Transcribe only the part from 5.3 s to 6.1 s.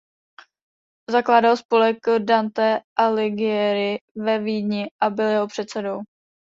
předsedou.